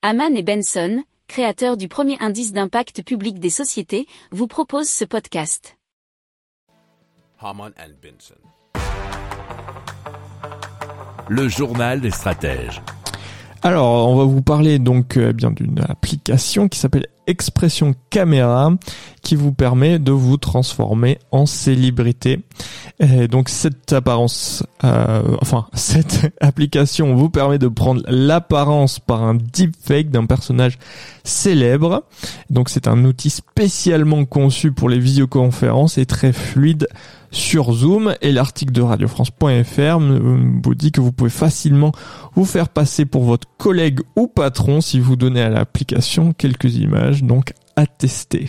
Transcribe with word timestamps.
Haman 0.00 0.36
et 0.36 0.44
Benson, 0.44 1.02
créateurs 1.26 1.76
du 1.76 1.88
premier 1.88 2.16
indice 2.20 2.52
d'impact 2.52 3.02
public 3.02 3.40
des 3.40 3.50
sociétés, 3.50 4.06
vous 4.30 4.46
proposent 4.46 4.88
ce 4.88 5.04
podcast. 5.04 5.76
Haman 7.40 7.72
and 7.80 7.94
Benson. 8.00 8.36
Le 11.28 11.48
journal 11.48 12.00
des 12.00 12.12
stratèges. 12.12 12.80
Alors, 13.62 14.08
on 14.08 14.14
va 14.14 14.22
vous 14.22 14.40
parler 14.40 14.78
donc 14.78 15.16
euh, 15.16 15.32
bien 15.32 15.50
d'une 15.50 15.80
application 15.80 16.68
qui 16.68 16.78
s'appelle 16.78 17.08
Expression 17.26 17.96
Caméra 18.08 18.70
qui 19.28 19.36
vous 19.36 19.52
permet 19.52 19.98
de 19.98 20.10
vous 20.10 20.38
transformer 20.38 21.18
en 21.32 21.44
célébrité. 21.44 22.40
Et 22.98 23.28
donc 23.28 23.50
cette 23.50 23.92
apparence, 23.92 24.64
euh, 24.84 25.36
enfin 25.42 25.66
cette 25.74 26.34
application 26.40 27.14
vous 27.14 27.28
permet 27.28 27.58
de 27.58 27.68
prendre 27.68 28.00
l'apparence 28.06 29.00
par 29.00 29.22
un 29.22 29.34
deepfake 29.34 30.08
d'un 30.08 30.24
personnage 30.24 30.78
célèbre. 31.24 32.04
Donc 32.48 32.70
c'est 32.70 32.88
un 32.88 33.04
outil 33.04 33.28
spécialement 33.28 34.24
conçu 34.24 34.72
pour 34.72 34.88
les 34.88 34.98
visioconférences 34.98 35.98
et 35.98 36.06
très 36.06 36.32
fluide 36.32 36.88
sur 37.30 37.74
Zoom 37.74 38.14
et 38.22 38.32
l'article 38.32 38.72
de 38.72 38.80
radiofrance.fr 38.80 39.98
vous 39.98 40.74
dit 40.74 40.90
que 40.90 41.02
vous 41.02 41.12
pouvez 41.12 41.28
facilement 41.28 41.92
vous 42.34 42.46
faire 42.46 42.70
passer 42.70 43.04
pour 43.04 43.24
votre 43.24 43.46
collègue 43.58 44.00
ou 44.16 44.26
patron 44.26 44.80
si 44.80 45.00
vous 45.00 45.16
donnez 45.16 45.42
à 45.42 45.50
l'application 45.50 46.32
quelques 46.32 46.76
images 46.76 47.22
donc 47.22 47.52
à 47.76 47.84
tester. 47.84 48.48